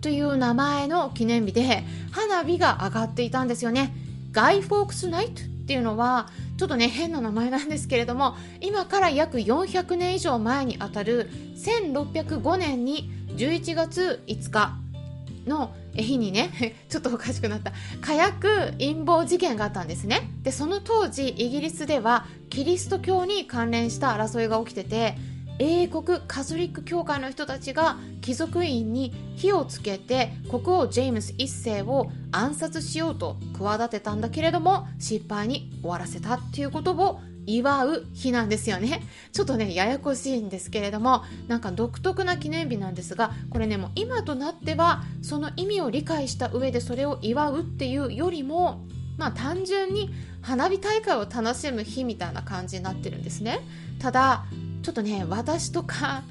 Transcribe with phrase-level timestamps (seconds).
[0.00, 3.94] という名前の記念日で花火が上がっていたんですよね。
[4.32, 14.76] ガイ・フォークス・ナイトっていうのはちょっとね変な名前なんですけれども今から約400年以上前にあたる1605年に11月5日
[15.46, 25.16] の日にね ちょっとおかしくなった火薬陰謀事件があったんですねでその当時イギリスではキリスト教に関連した争いが起きてて
[25.62, 39.02] 英国カトリック教会の人たちが貴族院に火をつけて国王ジェームス1世を暗殺しようと企てたんだけれども失敗に終わらせたっていうことを祝う日なんですよね。
[39.32, 50.10] ちょっとね、ややこしいんですけれども、なんか独特な記念日なんですが、これね、もう今となっては、その意味を理解した上でそれを祝うっていうよりも、まあ単純に
[50.42, 53.60] 花火大会を楽しむ日みたいな感じになってるんですね。
[53.98, 54.44] ただ、
[54.82, 56.22] ちょっとね私とか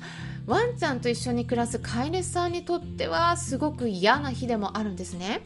[0.45, 5.41] ワンちゃんと一緒に暮らす飼い主さんにとってはすごく嫌な日でもあるんですね。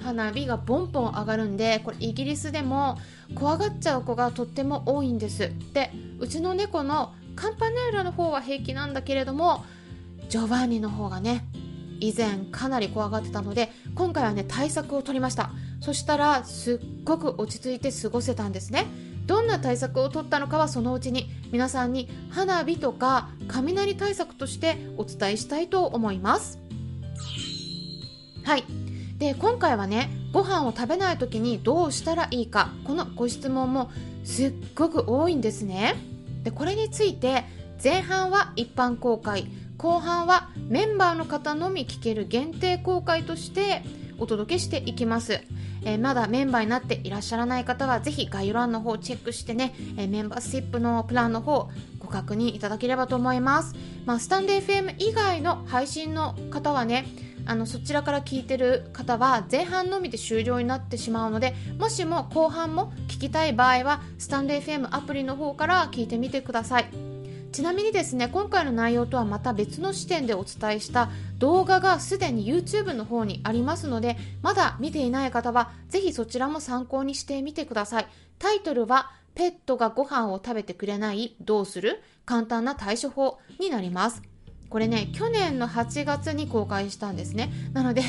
[0.00, 2.98] 花火がボンボン上がるんでこれイギリスでも
[3.34, 5.50] 怖がっちゃう子がとっても多いんです。
[5.72, 9.64] でうちの猫のカンパネーラの方は平気なんだけれども
[10.28, 11.44] ジョバンニの方がね
[12.00, 15.50] 以前かなり怖がってたので今回はね対策を取りました。
[15.80, 18.86] そしたらすっごく落ち着いて過ごせたんですね。
[19.28, 26.58] どんな対策を取ったのかはそのうちに皆さんに花火とか雷対策としてお伝えしたいと思います。
[28.42, 28.64] はい。
[29.18, 33.90] で今回はねご飯を食べない時にどうしたらいいかこのご質問も
[34.24, 35.96] すっごく多いんですね。
[36.42, 37.44] でこれについて
[37.82, 43.82] 前半は一般公開後半はメンバーの方のみ聞ける限定公開として
[44.18, 45.40] お届けしていきます、
[45.84, 53.74] えー、まだメンバーになっていらっしゃらない方はぜひ概要欄の方をチェックしてね、えー、メンバーシップのプランの方ご確認いただければと思います、
[54.04, 57.06] まあ、スタンデー FM 以外の配信の方はね
[57.46, 67.17] あのそちらから聞いてる方は前半のみで終了になってしまうのでもしも後半も聞きたい場合はスタンレー FM アプリの方から聞いてみてください。
[67.50, 78.06] ちなみにですね今回の内容とはまた別の視点でお伝えした動画がすでに YouTube の方にありますのでまだ見ていない方はぜひそちらも参考にしてみてください。
[78.38, 82.02] タイトルはペットがご飯を食べてくれないどうする？
[82.26, 84.22] 簡単な対処法になります。
[84.68, 87.50] これね去年の8月に公開したんですね。
[87.72, 88.02] なので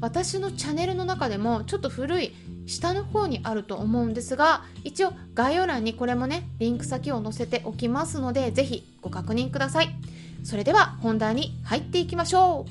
[0.00, 2.32] 私のチャンネルの中でもちょっと古い
[2.66, 9.88] 下の方にあると思うんですが一応概要欄にこれもねリンク先を載せておきますのでぜひご確認ください。
[10.44, 12.66] それでは本題に入っていきましょ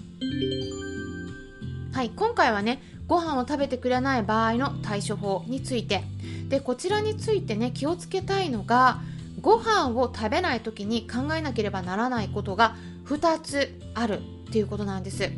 [1.92, 1.96] う。
[1.96, 6.04] はい今回はねご飯を食べてくれない場合の対処法について。
[6.50, 9.00] でこちらについてね気をつけたいのが
[9.42, 12.76] ご飯を食べない時に考えなければならないことが
[13.06, 14.22] 2つあるっ
[14.52, 15.32] ていうことなんです。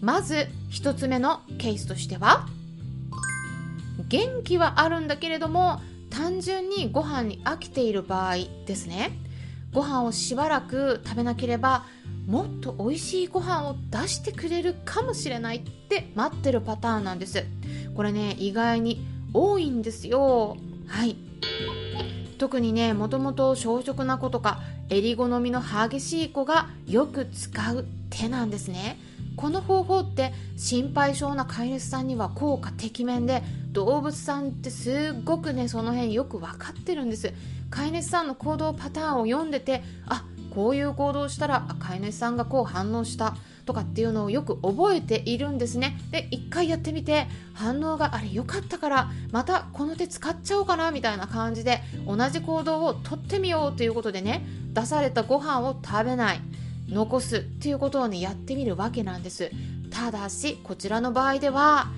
[0.00, 2.46] まず1つ目のケースとしては
[4.08, 9.12] 元気はあるんだけれども単純にご飯に飽きている場合ですね。
[9.72, 11.84] ご飯をしばらく食べなければ
[12.26, 17.44] もっと美味しいご飯を出してくれるかもしれないって待ってるパターンなんです。
[17.94, 20.56] これね意外に多いんですよ。
[20.88, 21.16] はい。
[22.38, 28.98] 特にねもともと小食な子とか襟好みの激しい子がよく使う手なんですね。
[29.40, 33.42] この方法って心配性な飼い主さんには効果てきめんで
[33.72, 37.32] 動物さんってすっごくねその辺よく分かってるんです。
[37.70, 43.34] 飼い主さんの行動パターンを読んでてあこういう行動したら飼い主さんがこう反応した
[43.64, 45.96] とかっていうのをよく覚えているんですね。
[46.10, 54.44] で一回やってみて反応があれ良かったからまたこの手使っちゃおうかなみたいな感じで同じ行動をとってみようということでね
[54.74, 56.40] 出されたご飯を食べない。
[56.90, 59.50] 残すっていうことをねやってみるわけなんです。
[59.90, 61.88] ただしこちらの場合では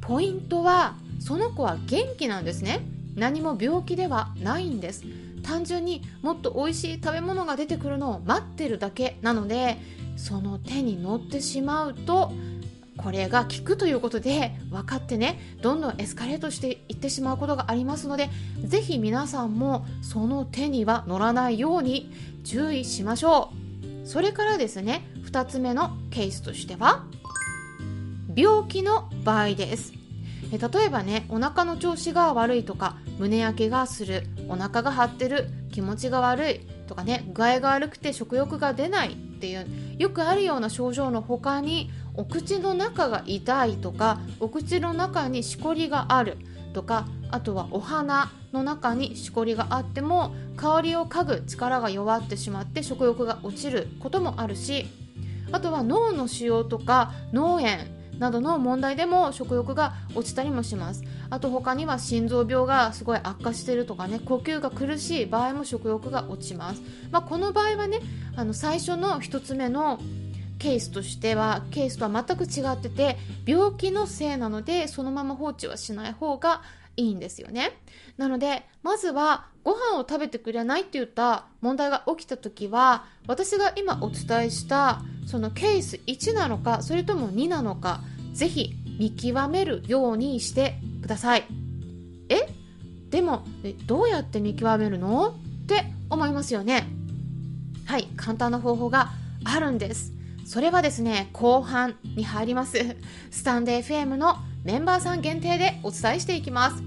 [0.00, 2.86] ポイントはその子は元気なんですね。
[3.14, 5.04] 何も病気ではないんです。
[5.42, 9.78] 単純にもっと美味しい食べ物が出てくるのを待ってるだけなので
[10.16, 12.32] その手に乗ってしまうと
[12.96, 18.30] これが効くということで分かってねどんどんエスカレートしていってしまうことがありますので
[18.64, 22.12] ぜひ皆さんもその手には乗らないように
[22.44, 23.61] 注意しましょう。
[24.04, 27.04] それからですね2つ目のケースとしては
[28.34, 29.92] 病気の場合です。
[30.50, 39.66] 例えばねお腹の調子が悪いとか胸焼けがするお腹が張ってる気持ちが悪いとかね具合が悪くて食欲が出ないっていう
[39.98, 46.36] よくあるような症状の他にお口の中が痛いとかお口の中にしこりがある
[46.74, 54.86] とかあとはお花の中にしこりがあっても香りを嗅ぐ力が弱ってしまって食欲が落ちることもあるし
[55.52, 57.84] あとは脳の腫瘍とか脳炎
[58.18, 61.02] などの問題でも食欲が落ちたりもします。
[61.32, 68.00] あと他には心臓病がすごい悪化してるとかね呼吸が苦しい場合も食欲が落ちます、まあ、この場合はね
[68.36, 69.98] あの最初の1つ目の
[70.58, 73.16] ケースとしてはケースとは全く違ってて
[73.46, 76.60] 病気のせいなのでそのまま放置はしない方が
[76.96, 77.78] いいんですよね。
[78.16, 88.00] なのでまずはご飯を食べてくれないって言った問題が起きた時は私が今お伝えしたそのケース1なのかそれとも2なのか
[88.34, 91.44] ぜひ見極めるようにしてください。
[92.28, 92.48] え？
[93.10, 95.28] でもえどうやって見極めるの？
[95.28, 96.88] って思いますよね。
[97.86, 99.10] はい簡単な方法が
[99.44, 100.12] あるんです。
[100.44, 102.96] それはですね後半に入ります。
[103.30, 106.82] スタンデー FM のメンバーさん限定でお伝えしていきます。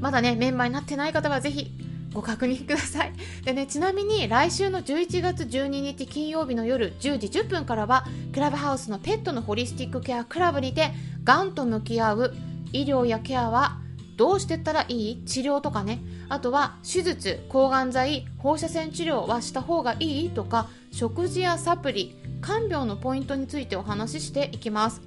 [0.00, 1.70] まだねメンバーになってない方はぜひ
[2.12, 3.12] ご確認ください。
[3.44, 10.90] でねちなみに来週の11月12日金曜日の夜10時10分からはクラブハウスのペットのホリスティックケアクラブにて
[11.24, 12.34] がんと向き合う
[12.72, 13.78] 医療やケアは
[14.16, 15.24] どうしてったらいい？
[15.24, 16.00] 治療とかね。
[16.28, 20.30] あとは手術抗がん剤放射線治療はした方がいい？
[20.30, 25.00] とか食事やサプリ看病のポイントについてお話ししていきます、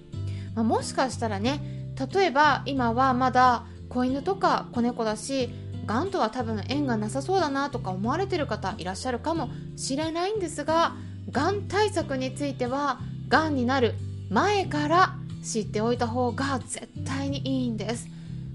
[0.55, 1.74] まあ、もしかしたらね
[2.13, 5.49] 例えば今はまだ子犬とか子猫だし
[5.85, 10.95] がんとは多分縁がなさそうだなとか思われてる方いらっしゃるかもしれないんですが
[11.31, 12.99] がん対策については
[13.29, 13.95] がんになる
[14.29, 18.07] 前から知っておいた方が絶対にいいんです。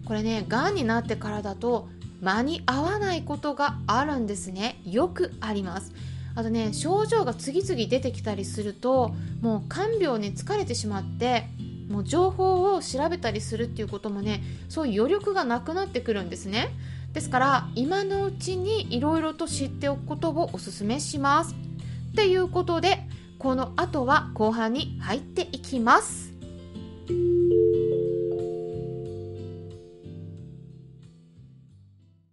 [0.04, 1.88] これねがんになってからだと
[2.20, 4.80] 間に合わないことがあるんですね。
[4.84, 5.92] よくあります。
[6.34, 11.44] あとね症状が次々出てきたりするともう看病に疲れてしまって
[11.90, 16.70] もう情報を調べたりするっていうこともねそういう余力がなくなってくるんですね。
[17.12, 21.54] ですから今のうちにいろいろと知っておくことをおすすめします。
[22.12, 23.06] っていうことで
[23.38, 26.39] この後は後半に入っていきます。